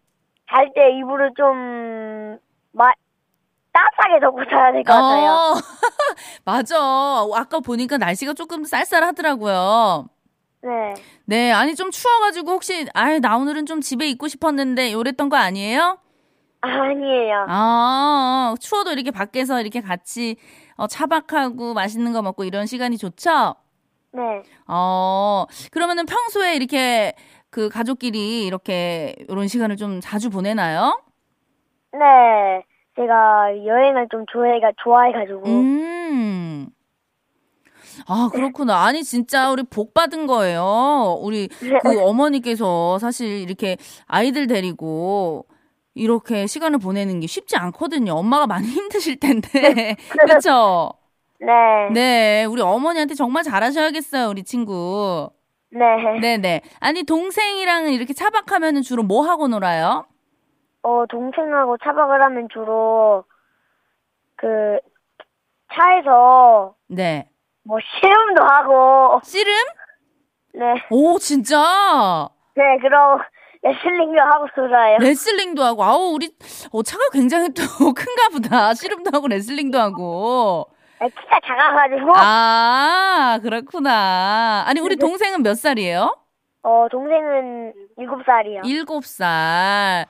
잘 0.54 0.72
때 0.74 0.98
이불을 1.00 1.32
좀, 1.36 2.38
마, 2.74 2.86
따뜻하게 3.72 4.20
덮고 4.22 4.46
자야 4.50 4.72
될 4.72 4.84
것 4.84 4.94
같아요. 4.94 5.32
어, 5.32 5.54
맞아. 6.46 6.78
아까 7.36 7.60
보니까 7.60 7.98
날씨가 7.98 8.34
조금 8.34 8.64
쌀쌀하더라고요. 8.64 10.08
네. 10.62 10.94
네, 11.26 11.52
아니 11.52 11.76
좀 11.76 11.90
추워가지고 11.92 12.52
혹시 12.52 12.86
아예 12.94 13.20
나 13.20 13.36
오늘은 13.38 13.66
좀 13.66 13.82
집에 13.82 14.08
있고 14.10 14.28
싶었는데 14.28 14.94
요랬던 14.94 15.30
거 15.30 15.38
아니에요? 15.38 15.98
아니에요. 16.62 17.46
아, 17.50 18.56
추워도 18.60 18.92
이렇게 18.92 19.12
밖에서 19.12 19.60
이렇게 19.60 19.82
같이 19.82 20.38
어, 20.76 20.88
차박하고 20.88 21.74
맛있는 21.74 22.14
거 22.14 22.22
먹고 22.22 22.44
이런 22.46 22.66
시간이 22.68 22.98
좋죠? 22.98 23.56
네. 24.14 24.22
어, 24.68 25.46
그러면은 25.72 26.06
평소에 26.06 26.56
이렇게 26.56 27.14
그 27.54 27.70
가족끼리 27.70 28.48
이렇게 28.48 29.16
이런 29.30 29.48
시간을 29.48 29.78
좀 29.78 30.00
자주 30.02 30.32
보내나요? 30.32 31.00
네. 31.92 32.66
제가 32.96 33.52
여행을 33.64 34.08
좀 34.10 34.26
좋아해가, 34.32 34.72
좋아해가지고. 34.84 35.44
음. 35.46 36.68
아, 38.08 38.30
그렇구나. 38.34 38.86
아니, 38.86 39.04
진짜 39.04 39.52
우리 39.52 39.62
복 39.62 39.94
받은 39.94 40.26
거예요. 40.26 41.20
우리 41.22 41.48
그 41.48 42.02
어머니께서 42.04 42.98
사실 42.98 43.28
이렇게 43.28 43.78
아이들 44.08 44.48
데리고 44.48 45.46
이렇게 45.94 46.48
시간을 46.48 46.80
보내는 46.80 47.20
게 47.20 47.28
쉽지 47.28 47.56
않거든요. 47.56 48.14
엄마가 48.14 48.48
많이 48.48 48.66
힘드실 48.74 49.20
텐데. 49.20 49.96
그렇죠? 50.10 50.92
네. 51.40 51.90
네, 51.92 52.46
우리 52.46 52.64
어머니한테 52.64 53.14
정말 53.14 53.44
잘하셔야겠어요, 53.44 54.30
우리 54.30 54.42
친구. 54.42 55.30
네. 55.74 56.20
네, 56.20 56.38
네. 56.38 56.62
아니, 56.80 57.04
동생이랑 57.04 57.88
이렇게 57.94 58.14
차박하면은 58.14 58.84
주로 58.84 59.02
뭐 59.04 59.26
하고 59.28 59.48
놀아요? 59.48 60.06
어, 60.84 61.06
동생하고 61.10 61.78
차박을 61.84 62.22
하면 62.24 62.48
주로, 62.54 63.24
그, 64.36 64.78
차에서, 65.74 66.76
네. 66.88 67.28
뭐, 67.64 67.80
씨름도 67.82 68.44
하고, 68.44 69.20
씨름? 69.24 69.54
네. 70.54 70.76
오, 70.92 71.18
진짜? 71.18 72.30
네, 72.56 72.78
그럼, 72.80 73.20
레슬링도 73.64 74.22
하고 74.22 74.48
놀아요. 74.56 74.98
레슬링도 75.00 75.64
하고, 75.64 75.84
아우, 75.84 76.14
우리, 76.14 76.36
어, 76.72 76.84
차가 76.84 77.04
굉장히 77.12 77.50
또 77.54 77.64
큰가 77.96 78.30
보다. 78.32 78.74
씨름도 78.76 79.10
하고, 79.12 79.28
레슬링도 79.28 79.80
하고. 79.80 80.68
네, 81.04 81.10
키가 81.10 81.40
작아가지고, 81.46 82.14
아, 82.16 83.40
그렇구나. 83.42 84.64
아니, 84.66 84.80
우리 84.80 84.96
네. 84.96 85.06
동생은 85.06 85.44
몇 85.44 85.56
살이에요? 85.56 86.16
어, 86.64 86.88
동생은 86.90 87.74
일곱 87.98 88.24
살이요. 88.26 88.62
일곱 88.64 89.06
살. 89.06 89.28
아, 89.28 90.06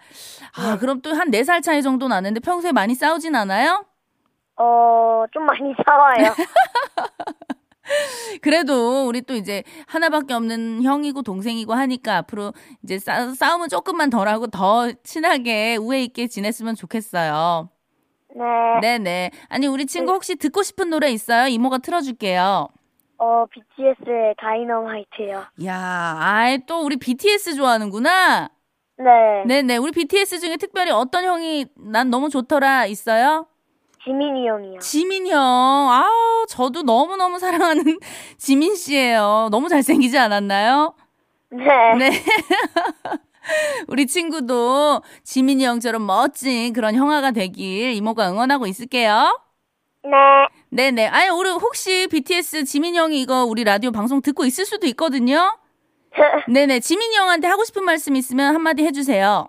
네. 0.72 0.78
그럼 0.80 1.02
또한네살 1.02 1.64
차이 1.64 1.82
정도 1.82 2.08
나는데 2.08 2.42
평소에 2.42 2.72
많이 2.72 2.94
싸우진 2.94 3.36
않아요? 3.36 3.86
어, 4.58 5.24
좀 5.32 5.48
많이 5.48 5.74
싸워요. 5.84 6.36
그래도 8.42 9.08
우리 9.08 9.22
또 9.22 9.34
이제 9.34 9.64
하나밖에 9.88 10.36
없는 10.36 10.84
형이고 10.84 11.24
동생이고 11.24 11.74
하니까 11.74 12.18
앞으로 12.18 12.54
이제 12.84 13.00
싸, 13.00 13.34
싸움은 13.34 13.70
조금만 13.70 14.12
덜 14.12 14.28
하고 14.28 14.46
더 14.46 14.92
친하게 15.04 15.78
우애 15.78 16.04
있게 16.04 16.28
지냈으면 16.28 16.76
좋겠어요. 16.76 17.70
네. 18.36 18.80
네네. 18.82 19.32
아니, 19.50 19.68
우리 19.68 19.86
친구 19.86 20.14
혹시 20.14 20.36
듣고 20.36 20.64
싶은 20.64 20.90
노래 20.90 21.12
있어요? 21.12 21.48
이모가 21.48 21.80
틀어줄게요. 21.80 22.68
어, 23.20 23.46
BTS의 23.46 24.36
다이너마이트요. 24.40 25.46
야, 25.66 26.18
아이, 26.20 26.66
또 26.66 26.82
우리 26.84 26.98
BTS 26.98 27.56
좋아하는구나? 27.56 28.50
네. 28.98 29.44
네네. 29.46 29.78
우리 29.78 29.92
BTS 29.92 30.40
중에 30.40 30.58
특별히 30.58 30.92
어떤 30.92 31.24
형이 31.24 31.68
난 31.76 32.10
너무 32.10 32.30
좋더라 32.30 32.86
있어요? 32.88 33.48
지민이 34.04 34.48
형이요. 34.48 34.80
지민 34.80 35.28
형. 35.28 35.40
아우, 35.40 36.46
저도 36.50 36.82
너무너무 36.82 37.40
사랑하는 37.40 37.84
지민 38.38 38.76
씨예요. 38.76 39.48
너무 39.52 39.70
잘생기지 39.70 40.18
않았나요? 40.18 40.94
네. 41.52 41.66
네. 41.98 42.10
우리 43.88 44.08
친구도 44.08 45.02
지민이 45.24 45.66
형처럼 45.66 46.06
멋진 46.06 46.74
그런 46.74 46.96
형아가 46.96 47.32
되길 47.32 47.94
이모가 47.94 48.30
응원하고 48.32 48.68
있을게요. 48.68 49.40
네. 50.04 50.12
네네. 50.70 51.08
아니, 51.08 51.30
우리 51.30 51.50
혹시 51.50 52.08
BTS 52.10 52.66
지민이 52.66 52.98
형이 52.98 53.22
이거 53.22 53.46
우리 53.46 53.64
라디오 53.64 53.92
방송 53.92 54.22
듣고 54.22 54.46
있을 54.46 54.66
수도 54.66 54.88
있거든요? 54.88 55.58
네네. 56.52 56.80
지민이 56.80 57.16
형한테 57.16 57.48
하고 57.48 57.64
싶은 57.64 57.84
말씀 57.84 58.16
있으면 58.16 58.54
한마디 58.54 58.84
해주세요. 58.84 59.48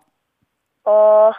어, 0.84 1.30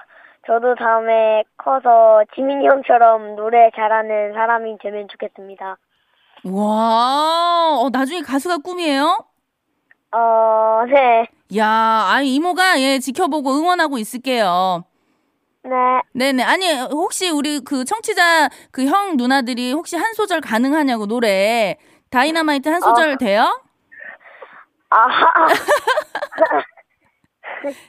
저도 0.47 0.75
다음에 0.75 1.43
커서 1.57 2.23
지민이 2.35 2.67
형처럼 2.67 3.35
노래 3.35 3.69
잘하는 3.75 4.33
사람이 4.33 4.77
되면 4.81 5.07
좋겠습니다. 5.07 5.77
와, 6.45 7.79
어, 7.79 7.89
나중에 7.91 8.21
가수가 8.21 8.57
꿈이에요? 8.57 9.25
어, 10.11 10.83
네. 10.87 11.27
야, 11.57 11.67
아니, 11.67 12.33
이모가 12.35 12.81
예, 12.81 12.99
지켜보고 12.99 13.51
응원하고 13.57 13.97
있을게요. 13.97 14.83
네. 15.63 15.69
네네. 16.13 16.43
아니, 16.43 16.71
혹시 16.73 17.29
우리 17.29 17.59
그 17.59 17.85
청취자 17.85 18.49
그 18.71 18.85
형 18.85 19.17
누나들이 19.17 19.71
혹시 19.73 19.95
한 19.97 20.13
소절 20.13 20.41
가능하냐고 20.41 21.05
노래. 21.07 21.77
다이너마이트 22.09 22.69
한 22.69 22.81
소절 22.81 23.11
어. 23.13 23.17
돼요? 23.17 23.61
아, 24.89 25.07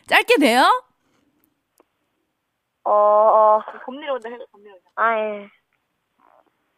짧게 0.08 0.36
돼요? 0.38 0.64
어, 2.84 2.90
어, 2.92 3.60
봄 3.84 4.00
내려온다 4.00 4.28
해봐, 4.30 4.44
봄 4.52 4.62
내려온다. 4.62 4.90
아 4.96 5.18
예. 5.18 5.48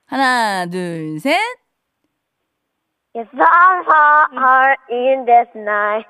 하나, 0.07 0.67
둘, 0.67 1.21
셋. 1.21 1.39
Yes, 3.15 3.29
I'm 3.33 3.85
hard 4.37 4.79
in 4.91 5.25
this 5.27 5.49
night. 5.55 6.07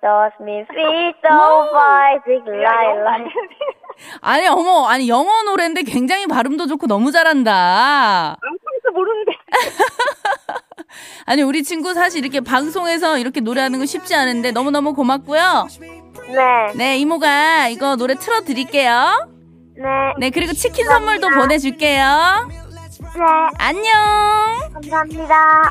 Does 0.00 0.32
me 0.40 0.64
feel 0.70 1.12
so 1.24 1.68
basic 1.74 2.46
like 2.46 2.98
like. 3.02 3.32
아니, 4.20 4.46
어머, 4.46 4.86
아니, 4.86 5.08
영어 5.08 5.42
노래인데 5.42 5.82
굉장히 5.82 6.26
발음도 6.26 6.66
좋고 6.68 6.86
너무 6.86 7.10
잘한다. 7.10 8.36
앙팡스 8.40 8.88
모르는데. 8.94 9.32
아니, 11.26 11.42
우리 11.42 11.64
친구 11.64 11.94
사실 11.94 12.20
이렇게 12.22 12.40
방송에서 12.40 13.18
이렇게 13.18 13.40
노래하는 13.40 13.78
거 13.80 13.86
쉽지 13.86 14.14
않은데 14.14 14.52
너무 14.52 14.70
너무 14.70 14.94
고맙고요. 14.94 15.66
네. 16.28 16.72
네, 16.76 16.98
이모가 16.98 17.68
이거 17.68 17.96
노래 17.96 18.14
틀어드릴게요. 18.14 19.28
네. 19.76 19.84
네, 20.18 20.30
그리고 20.30 20.52
치킨 20.52 20.86
선물도 20.86 21.30
보내줄게요. 21.30 22.48
네. 22.48 23.24
안녕! 23.58 23.92
감사합니다. 24.74 25.70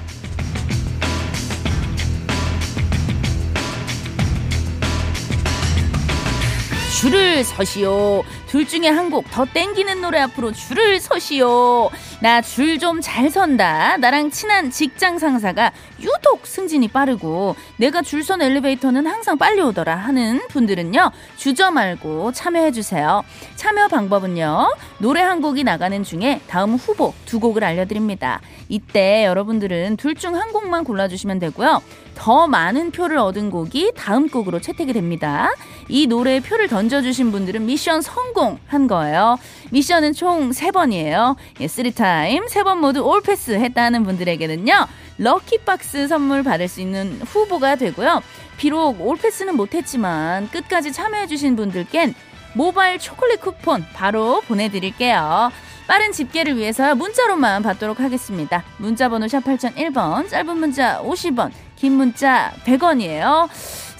줄을 7.01 7.43
서시오. 7.43 8.23
둘 8.47 8.67
중에 8.67 8.87
한 8.87 9.09
곡 9.09 9.25
더 9.31 9.43
땡기는 9.45 10.01
노래 10.01 10.19
앞으로 10.19 10.51
줄을 10.51 10.99
서시오. 10.99 11.89
나 12.21 12.41
줄 12.41 12.77
좀 12.77 13.01
잘 13.01 13.31
선다. 13.31 13.97
나랑 13.97 14.29
친한 14.29 14.69
직장 14.69 15.17
상사가 15.17 15.71
유독 15.99 16.45
승진이 16.45 16.89
빠르고 16.89 17.55
내가 17.77 18.03
줄 18.03 18.21
선 18.23 18.39
엘리베이터는 18.43 19.07
항상 19.07 19.39
빨리 19.39 19.61
오더라 19.61 19.95
하는 19.95 20.41
분들은요. 20.49 21.11
주저 21.37 21.71
말고 21.71 22.33
참여해 22.33 22.71
주세요. 22.71 23.23
참여 23.55 23.87
방법은요. 23.87 24.75
노래 24.99 25.21
한 25.21 25.41
곡이 25.41 25.63
나가는 25.63 26.03
중에 26.03 26.39
다음 26.47 26.75
후보 26.75 27.15
두 27.25 27.39
곡을 27.39 27.63
알려드립니다. 27.63 28.41
이때 28.69 29.25
여러분들은 29.25 29.97
둘 29.97 30.13
중 30.13 30.35
한 30.35 30.51
곡만 30.53 30.83
골라주시면 30.83 31.39
되고요. 31.39 31.81
더 32.13 32.45
많은 32.45 32.91
표를 32.91 33.17
얻은 33.17 33.49
곡이 33.49 33.93
다음 33.95 34.29
곡으로 34.29 34.59
채택이 34.61 34.93
됩니다. 34.93 35.49
이 35.89 36.05
노래에 36.05 36.41
표를 36.41 36.67
던져 36.67 36.90
주신 36.99 37.31
분들은 37.31 37.65
미션 37.65 38.01
성공한 38.01 38.87
거예요. 38.87 39.37
미션은 39.69 40.13
총 40.13 40.49
3번이에요. 40.49 41.37
예, 41.61 41.65
3타임, 41.67 42.49
3번 42.49 42.79
모두 42.79 42.99
올 43.01 43.21
패스 43.21 43.51
했다는 43.51 44.03
분들에게는요. 44.03 44.87
럭키박스 45.19 46.07
선물 46.07 46.43
받을 46.43 46.67
수 46.67 46.81
있는 46.81 47.21
후보가 47.21 47.75
되고요. 47.75 48.21
비록 48.57 48.99
올 48.99 49.15
패스는 49.17 49.55
못했지만 49.55 50.49
끝까지 50.49 50.91
참여해주신 50.91 51.55
분들께는 51.55 52.13
모바일 52.53 52.99
초콜릿 52.99 53.39
쿠폰 53.39 53.85
바로 53.93 54.41
보내드릴게요. 54.41 55.51
빠른 55.87 56.11
집계를 56.11 56.57
위해서 56.57 56.95
문자로만 56.95 57.63
받도록 57.63 57.99
하겠습니다. 57.99 58.63
문자 58.77 59.09
번호 59.09 59.27
샵 59.27 59.43
8001번, 59.43 60.29
짧은 60.29 60.57
문자 60.57 61.01
50원, 61.01 61.51
긴 61.75 61.93
문자 61.93 62.53
100원이에요. 62.65 63.49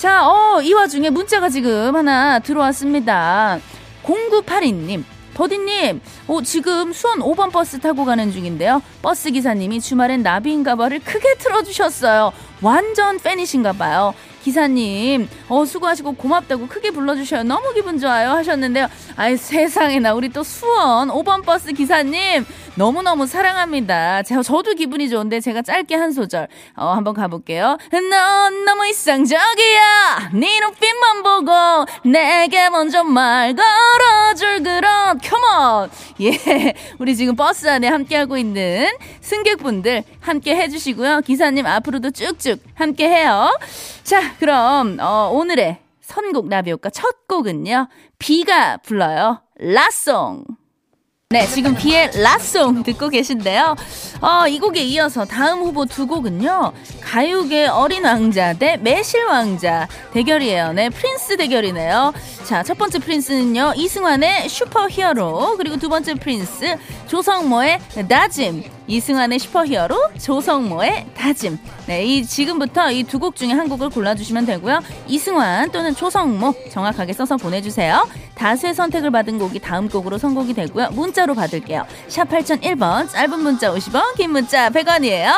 자, 0.01 0.27
어, 0.27 0.59
이 0.63 0.73
와중에 0.73 1.11
문자가 1.11 1.47
지금 1.47 1.95
하나 1.95 2.39
들어왔습니다. 2.39 3.59
0982님. 4.01 5.03
버디님, 5.35 6.01
어, 6.27 6.41
지금 6.41 6.91
수원 6.91 7.19
5번 7.19 7.51
버스 7.51 7.79
타고 7.79 8.03
가는 8.03 8.31
중인데요. 8.31 8.81
버스 9.03 9.29
기사님이 9.29 9.79
주말엔 9.79 10.23
나비인가봐를 10.23 11.01
크게 11.01 11.35
틀어주셨어요. 11.35 12.33
완전 12.61 13.17
팬이신가 13.19 13.73
봐요. 13.73 14.13
기사님, 14.43 15.29
어, 15.49 15.65
수고하시고 15.65 16.13
고맙다고 16.13 16.67
크게 16.67 16.91
불러주셔요. 16.91 17.43
너무 17.43 17.73
기분 17.73 17.99
좋아요. 17.99 18.31
하셨는데요. 18.31 18.87
아이, 19.15 19.37
세상에나, 19.37 20.15
우리 20.15 20.29
또 20.29 20.41
수원 20.43 21.09
5번 21.09 21.45
버스 21.45 21.71
기사님, 21.73 22.45
너무너무 22.75 23.27
사랑합니다. 23.27 24.23
제가, 24.23 24.41
저도 24.41 24.73
기분이 24.73 25.09
좋은데 25.09 25.41
제가 25.41 25.61
짧게 25.61 25.93
한 25.95 26.11
소절, 26.11 26.47
어, 26.75 26.87
한번 26.93 27.13
가볼게요. 27.13 27.77
넌 27.91 28.65
너무 28.65 28.87
이상적이야. 28.87 30.31
네 30.33 30.59
눈빛만 30.59 31.21
보고 31.21 31.51
내게 32.09 32.69
먼저 32.69 33.03
말 33.03 33.53
걸어줄 33.55 34.63
그런, 34.63 35.19
컴온! 35.19 35.89
예. 36.21 36.73
우리 36.97 37.15
지금 37.15 37.35
버스 37.35 37.69
안에 37.69 37.87
함께하고 37.89 38.37
있는 38.37 38.87
승객분들 39.19 40.03
함께 40.19 40.55
해주시고요. 40.55 41.21
기사님 41.21 41.67
앞으로도 41.67 42.09
쭉쭉 42.11 42.50
함께 42.75 43.07
해요. 43.07 43.57
자, 44.03 44.35
그럼, 44.37 44.97
어, 44.99 45.29
오늘의 45.33 45.79
선곡 46.01 46.47
나비효과 46.49 46.89
첫 46.89 47.27
곡은요. 47.27 47.87
비가 48.19 48.77
불러요. 48.77 49.41
라송. 49.55 50.45
네, 51.31 51.47
지금 51.47 51.73
비의 51.75 52.11
라송 52.21 52.83
듣고 52.83 53.07
계신데요. 53.07 53.75
어, 54.19 54.47
이 54.49 54.59
곡에 54.59 54.81
이어서 54.83 55.23
다음 55.23 55.59
후보 55.59 55.85
두 55.85 56.05
곡은요. 56.05 56.73
가요계 56.99 57.67
어린 57.67 58.03
왕자 58.03 58.51
대 58.53 58.75
매실 58.75 59.23
왕자 59.23 59.87
대결이에요. 60.11 60.73
네, 60.73 60.89
prince 60.89 61.37
대결이네요. 61.37 62.13
자, 62.43 62.63
첫 62.63 62.77
번째 62.77 62.99
prince는요. 62.99 63.73
이승환의 63.77 64.49
super 64.49 64.89
hero, 64.89 65.55
그리고 65.55 65.77
두 65.77 65.87
번째 65.87 66.15
prince 66.15 66.75
조성모의 67.07 67.79
다짐. 68.09 68.63
이승환의 68.87 69.39
슈퍼히어로, 69.39 70.09
조성모의 70.21 71.05
다짐. 71.15 71.57
네, 71.87 72.03
이 72.03 72.25
지금부터 72.25 72.91
이 72.91 73.03
두 73.03 73.19
곡 73.19 73.37
중에 73.37 73.53
한 73.53 73.69
곡을 73.69 73.89
골라주시면 73.89 74.45
되고요. 74.47 74.81
이승환 75.07 75.71
또는 75.71 75.95
조성모 75.95 76.53
정확하게 76.71 77.13
써서 77.13 77.37
보내주세요. 77.37 78.05
다수의 78.41 78.73
선택을 78.73 79.11
받은 79.11 79.37
곡이 79.37 79.59
다음 79.59 79.87
곡으로 79.87 80.17
선곡이 80.17 80.55
되고요. 80.55 80.89
문자로 80.93 81.35
받을게요. 81.35 81.85
샵 82.07 82.27
8001번, 82.27 83.07
짧은 83.07 83.39
문자 83.39 83.71
50원, 83.71 84.15
긴 84.15 84.31
문자 84.31 84.71
100원이에요. 84.71 85.31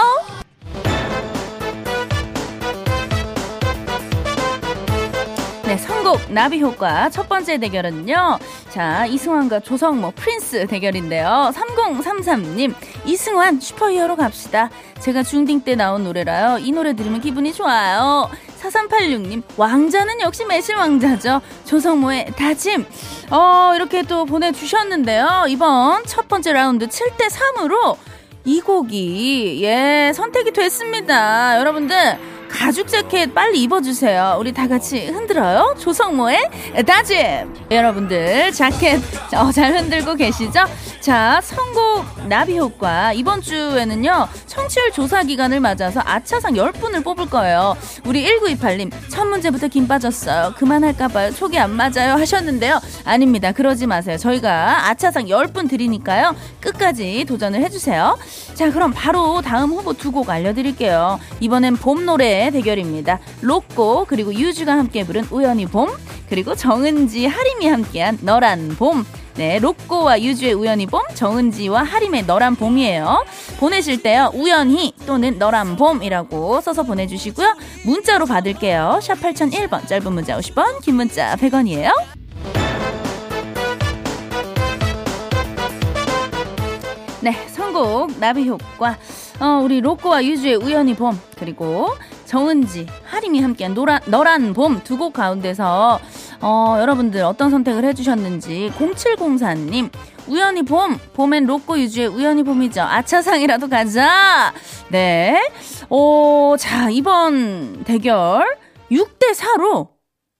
네, 5.65 5.77
선곡 5.77 6.31
나비 6.31 6.61
효과 6.61 7.09
첫 7.09 7.27
번째 7.27 7.57
대결은요. 7.57 8.39
자, 8.69 9.05
이승환과 9.05 9.59
조성모 9.59 10.11
prince 10.11 10.67
대결인데요. 10.67 11.51
3033님, 11.53 12.73
이승환 13.05 13.59
슈퍼히어로 13.59 14.15
갑시다. 14.15 14.69
제가 14.99 15.23
중딩 15.23 15.65
때 15.65 15.75
나온 15.75 16.05
노래라요. 16.05 16.59
이 16.59 16.71
노래 16.71 16.95
들으면 16.95 17.19
기분이 17.19 17.51
좋아요. 17.51 18.29
4386님, 18.69 19.43
왕자는 19.57 20.21
역시 20.21 20.45
매실 20.45 20.75
왕자죠. 20.75 21.41
조성모의 21.65 22.33
다짐. 22.37 22.85
어, 23.31 23.73
이렇게 23.75 24.03
또 24.03 24.25
보내주셨는데요. 24.25 25.45
이번 25.49 26.03
첫 26.05 26.27
번째 26.27 26.53
라운드 26.53 26.87
7대3으로 26.87 27.97
이 28.45 28.61
곡이, 28.61 29.63
예, 29.63 30.11
선택이 30.13 30.51
됐습니다. 30.51 31.59
여러분들, 31.59 32.17
가죽 32.53 32.87
자켓 32.87 33.33
빨리 33.33 33.63
입어주세요. 33.63 34.37
우리 34.39 34.53
다 34.53 34.67
같이 34.67 35.07
흔들어요. 35.07 35.75
조성모의 35.79 36.83
다짐. 36.85 37.53
여러분들 37.71 38.51
자켓 38.51 39.01
어, 39.35 39.51
잘 39.51 39.73
흔들고 39.75 40.13
계시죠? 40.15 40.59
자, 41.01 41.41
선곡 41.43 42.27
나비 42.29 42.57
효과 42.57 43.11
이번 43.11 43.41
주에는요 43.41 44.27
청취율 44.45 44.91
조사 44.91 45.23
기간을 45.23 45.59
맞아서 45.59 45.99
아차상 46.05 46.53
10분을 46.53 47.03
뽑을 47.03 47.25
거예요. 47.29 47.75
우리 48.05 48.23
1928님 48.39 48.91
첫 49.09 49.25
문제부터 49.25 49.67
김 49.67 49.87
빠졌어요. 49.87 50.53
그만할까봐요. 50.55 51.31
촉이 51.33 51.57
안 51.59 51.71
맞아요 51.71 52.13
하셨는데요. 52.13 52.79
아닙니다. 53.03 53.51
그러지 53.51 53.87
마세요. 53.87 54.17
저희가 54.17 54.89
아차상 54.89 55.25
10분 55.25 55.69
드리니까요. 55.69 56.35
끝까지 56.61 57.25
도전을 57.27 57.61
해주세요. 57.61 58.17
자, 58.53 58.71
그럼 58.71 58.93
바로 58.95 59.41
다음 59.41 59.71
후보 59.71 59.91
두 59.93 60.13
곡 60.13 60.29
알려드릴게요. 60.29 61.19
이번엔 61.39 61.77
봄 61.77 62.05
노래 62.05 62.42
대결입니다. 62.51 63.19
로꼬 63.41 64.05
그리고 64.07 64.33
유주가 64.33 64.73
함께 64.73 65.05
부른 65.05 65.25
우연히 65.31 65.65
봄 65.65 65.89
그리고 66.29 66.55
정은지 66.55 67.25
하림이 67.25 67.67
함께한 67.67 68.19
너란 68.21 68.69
봄 68.77 69.05
네, 69.35 69.57
로꼬와 69.57 70.21
유주의 70.21 70.53
우연히 70.53 70.85
봄, 70.85 71.01
정은지와 71.15 71.81
하림의 71.81 72.25
너란 72.27 72.55
봄이에요. 72.55 73.25
보내실 73.59 74.03
때요, 74.03 74.31
우연히 74.35 74.93
또는 75.07 75.39
너란 75.39 75.75
봄이라고 75.75 76.61
써서 76.61 76.83
보내주시고요. 76.83 77.55
문자로 77.83 78.27
받을게요. 78.27 78.99
샵 79.01 79.15
8001번, 79.15 79.87
짧은 79.87 80.13
문자 80.13 80.37
50원, 80.37 80.81
긴 80.83 80.95
문자 80.95 81.35
100원이에요. 81.35 81.91
네, 87.21 87.47
선곡 87.47 88.19
나비 88.19 88.47
효과. 88.47 88.97
어, 89.39 89.61
우리 89.63 89.81
로꼬와 89.81 90.23
유주의 90.23 90.55
우연히 90.57 90.93
봄 90.93 91.19
그리고 91.39 91.87
정은지, 92.33 92.87
하림이 93.05 93.41
함께한 93.41 93.75
노란, 93.75 93.99
너란 94.07 94.53
봄 94.53 94.81
두 94.83 94.97
곡 94.97 95.13
가운데서 95.13 95.99
어, 96.41 96.75
여러분들 96.79 97.21
어떤 97.23 97.51
선택을 97.51 97.85
해주셨는지 97.85 98.71
0704님 98.75 99.91
우연히 100.27 100.63
봄 100.63 100.97
봄엔 101.13 101.45
로꼬 101.45 101.77
유주의 101.77 102.07
우연히 102.07 102.41
봄이죠. 102.41 102.81
아차상이라도 102.81 103.69
가자! 103.69 104.51
네. 104.89 105.47
오, 105.89 106.55
자 106.57 106.89
이번 106.89 107.83
대결 107.83 108.57
6대 108.91 109.35
4로 109.35 109.89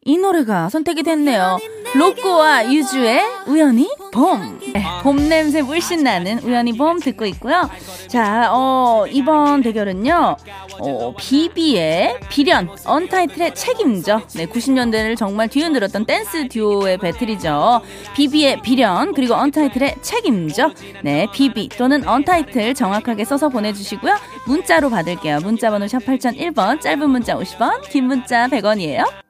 이 0.05 0.17
노래가 0.17 0.69
선택이 0.69 1.03
됐네요. 1.03 1.59
로꼬와 1.95 2.71
유주의 2.73 3.21
우연히 3.47 3.89
봄. 4.11 4.59
네, 4.73 4.83
봄 5.01 5.29
냄새 5.29 5.61
물씬 5.61 6.03
나는 6.03 6.39
우연히 6.39 6.75
봄 6.75 6.99
듣고 6.99 7.25
있고요. 7.27 7.69
자, 8.07 8.49
어, 8.51 9.05
이번 9.07 9.61
대결은요. 9.61 10.35
어, 10.79 11.13
비비의 11.15 12.19
비련, 12.29 12.69
언타이틀의 12.83 13.53
책임져. 13.53 14.21
네, 14.35 14.47
90년대를 14.47 15.15
정말 15.15 15.47
뒤흔들었던 15.47 16.05
댄스 16.05 16.47
듀오의 16.49 16.97
배틀이죠. 16.97 17.81
비비의 18.15 18.61
비련, 18.61 19.13
그리고 19.13 19.35
언타이틀의 19.35 19.97
책임져. 20.01 20.71
네, 21.03 21.27
비비 21.31 21.69
또는 21.69 22.05
언타이틀 22.07 22.73
정확하게 22.73 23.23
써서 23.23 23.49
보내주시고요. 23.49 24.15
문자로 24.47 24.89
받을게요. 24.89 25.39
문자번호 25.41 25.87
샵 25.87 25.99
8001번, 25.99 26.81
짧은 26.81 27.09
문자 27.09 27.35
50원, 27.35 27.87
긴 27.89 28.05
문자 28.05 28.47
100원이에요. 28.47 29.23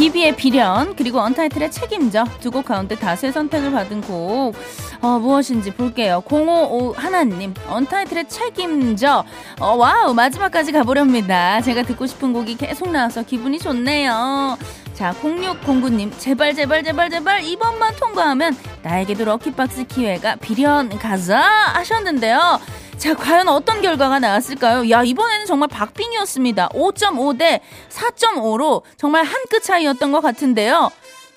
비비의 0.00 0.34
비련 0.36 0.96
그리고 0.96 1.20
언타이틀의 1.20 1.70
책임져 1.70 2.24
두 2.40 2.50
곡 2.50 2.64
가운데 2.64 2.94
다수의 2.96 3.32
선택을 3.32 3.70
받은 3.70 4.00
곡 4.00 4.54
어, 5.02 5.18
무엇인지 5.18 5.72
볼게요. 5.74 6.22
055 6.28 6.94
하나님 6.96 7.52
언타이틀의 7.68 8.26
책임져 8.28 9.24
어, 9.60 9.74
wow 9.74 10.14
마지막까지 10.14 10.72
가보렵니다. 10.72 11.60
제가 11.60 11.82
듣고 11.82 12.06
싶은 12.06 12.32
곡이 12.32 12.56
계속 12.56 12.90
나와서 12.90 13.22
기분이 13.22 13.58
좋네요. 13.58 14.56
자 14.94 15.12
0609님 15.22 16.12
제발 16.18 16.54
제발 16.54 16.82
제발 16.82 17.10
제발 17.10 17.44
이번만 17.44 17.94
통과하면 17.96 18.56
나에게도 18.82 19.26
lucky 19.26 19.62
box 19.62 19.84
기회가 19.84 20.36
비련 20.36 20.88
가자 20.98 21.40
하셨는데요. 21.74 22.58
자, 23.00 23.14
과연 23.14 23.48
어떤 23.48 23.80
결과가 23.80 24.18
나왔을까요? 24.18 24.90
야, 24.90 25.02
이번에는 25.02 25.46
정말 25.46 25.68
박빙이었습니다. 25.70 26.68
5.5 26.68 27.38
대 27.38 27.60
4.5로 27.88 28.82
정말 28.96 29.24
한 29.24 29.40
끗 29.50 29.62
차이였던 29.64 30.12
것 30.12 30.20
같은데요. 30.20 30.90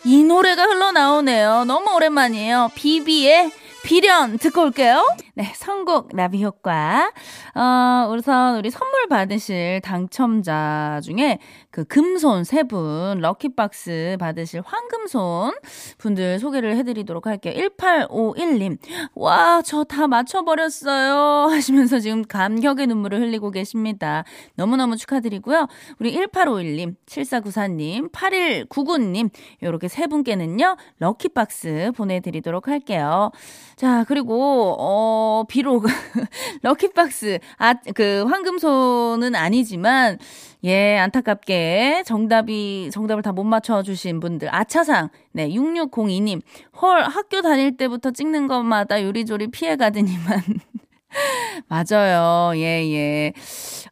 이 0.03 0.23
노래가 0.23 0.65
흘러나오네요. 0.65 1.63
너무 1.65 1.95
오랜만이에요. 1.95 2.69
비비의 2.75 3.51
비련 3.83 4.37
듣고 4.37 4.61
올게요. 4.61 5.03
네, 5.35 5.51
선곡 5.55 6.09
나비 6.15 6.43
효과. 6.43 7.11
어, 7.55 8.07
우선 8.13 8.57
우리 8.57 8.69
선물 8.69 9.07
받으실 9.07 9.81
당첨자 9.81 10.99
중에 11.03 11.39
그 11.73 11.83
금손 11.85 12.43
세 12.43 12.61
분, 12.61 13.17
럭키박스 13.19 14.17
받으실 14.19 14.61
황금손 14.63 15.53
분들 15.97 16.37
소개를 16.37 16.77
해드리도록 16.77 17.25
할게요. 17.25 17.55
1851님. 17.79 18.77
와, 19.15 19.63
저 19.63 19.83
다 19.83 20.07
맞춰버렸어요. 20.07 21.49
하시면서 21.51 21.99
지금 21.99 22.23
감격의 22.23 22.85
눈물을 22.85 23.19
흘리고 23.21 23.49
계십니다. 23.49 24.23
너무너무 24.53 24.97
축하드리고요. 24.97 25.67
우리 25.99 26.15
1851님, 26.15 26.95
7494님, 27.07 28.11
8199님, 28.11 29.31
요렇게 29.63 29.87
세 29.87 30.05
분께는요, 30.05 30.77
럭키박스 30.99 31.91
보내드리도록 31.95 32.67
할게요. 32.67 33.31
자, 33.75 34.05
그리고, 34.07 34.75
어, 34.79 35.45
비록, 35.47 35.85
럭키박스, 36.61 37.39
아, 37.57 37.73
그, 37.95 38.25
황금손은 38.27 39.33
아니지만, 39.33 40.19
예, 40.65 40.97
안타깝게 40.97 42.03
정답이, 42.05 42.89
정답을 42.91 43.21
다 43.21 43.33
못 43.33 43.43
맞춰 43.43 43.81
주신 43.83 44.19
분들. 44.19 44.53
아차상, 44.53 45.09
네, 45.33 45.49
6602님. 45.49 46.41
헐, 46.81 47.01
학교 47.03 47.41
다닐 47.41 47.75
때부터 47.77 48.11
찍는 48.11 48.47
것마다 48.47 49.01
요리조리 49.03 49.47
피해 49.47 49.75
가더니만. 49.75 50.41
맞아요. 51.67 52.53
예, 52.57 52.91
예. 52.91 53.33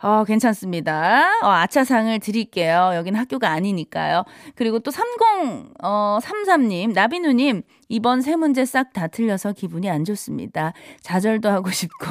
어, 0.01 0.23
괜찮습니다. 0.23 1.23
어, 1.43 1.47
아차상을 1.49 2.17
드릴게요. 2.19 2.91
여긴 2.95 3.15
학교가 3.15 3.49
아니니까요. 3.51 4.23
그리고 4.55 4.79
또 4.79 4.91
30, 4.91 5.73
어, 5.83 6.17
33님, 6.21 6.93
나비누님, 6.93 7.63
이번 7.91 8.21
세 8.21 8.35
문제 8.37 8.63
싹 8.65 8.93
다 8.93 9.07
틀려서 9.07 9.51
기분이 9.53 9.89
안 9.89 10.03
좋습니다. 10.05 10.73
좌절도 11.01 11.49
하고 11.49 11.69
싶고. 11.71 12.05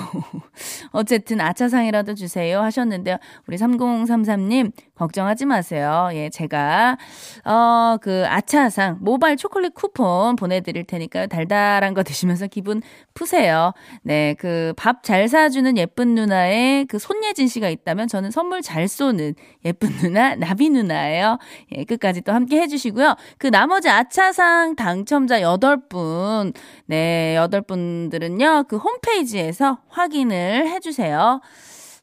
어쨌든 0.93 1.41
아차상이라도 1.41 2.15
주세요 2.15 2.61
하셨는데요. 2.63 3.17
우리 3.47 3.57
3033님, 3.57 4.73
걱정하지 4.95 5.47
마세요. 5.47 6.11
예, 6.13 6.29
제가, 6.31 6.97
어, 7.45 7.97
그 8.01 8.25
아차상 8.29 8.99
모바일 9.01 9.37
초콜릿 9.37 9.75
쿠폰 9.75 10.37
보내드릴 10.37 10.85
테니까요. 10.85 11.27
달달한 11.29 11.95
거 11.95 12.03
드시면서 12.03 12.47
기분 12.47 12.83
푸세요. 13.15 13.73
네, 14.03 14.35
그 14.35 14.73
밥 14.77 15.03
잘 15.03 15.29
사주는 15.29 15.77
예쁜 15.79 16.15
누나의 16.15 16.85
그 16.87 16.99
손예진 16.99 17.49
씨가 17.49 17.69
있다면 17.71 18.07
저는 18.07 18.31
선물 18.31 18.61
잘 18.63 18.87
쏘는 18.87 19.35
예쁜 19.65 19.91
누나, 19.97 20.35
나비 20.37 20.69
누나예요. 20.71 21.39
예, 21.75 21.85
끝까지 21.85 22.21
또 22.21 22.33
함께 22.33 22.61
해주시고요. 22.61 23.15
그 23.39 23.47
나머지 23.47 23.89
아차상 23.89 24.77
당첨자 24.77 25.41
8 25.41 25.70
분, 25.77 26.53
네, 26.87 27.37
8분들은요, 27.39 28.69
그 28.69 28.77
홈페이지에서 28.77 29.79
확인을 29.89 30.69
해주세요. 30.69 31.41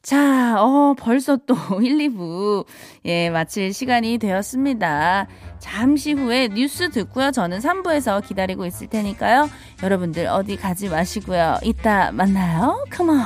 자, 0.02 0.56
어, 0.62 0.94
벌써 0.98 1.36
또 1.36 1.54
1, 1.82 1.98
2부, 1.98 2.64
예, 3.04 3.30
마칠 3.30 3.72
시간이 3.72 4.18
되었습니다. 4.18 5.26
잠시 5.58 6.12
후에 6.12 6.48
뉴스 6.48 6.88
듣고요. 6.90 7.30
저는 7.30 7.58
3부에서 7.58 8.24
기다리고 8.26 8.64
있을 8.64 8.86
테니까요. 8.86 9.50
여러분들 9.82 10.26
어디 10.26 10.56
가지 10.56 10.88
마시고요. 10.88 11.56
이따 11.62 12.12
만나요. 12.12 12.84
컴온. 12.90 13.20